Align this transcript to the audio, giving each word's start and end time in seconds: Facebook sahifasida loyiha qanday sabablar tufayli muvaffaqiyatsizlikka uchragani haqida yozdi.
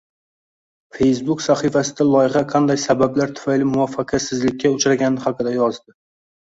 Facebook 0.97 1.43
sahifasida 1.49 2.07
loyiha 2.13 2.43
qanday 2.55 2.81
sabablar 2.87 3.37
tufayli 3.41 3.71
muvaffaqiyatsizlikka 3.77 4.77
uchragani 4.81 5.27
haqida 5.29 5.59
yozdi. 5.63 6.01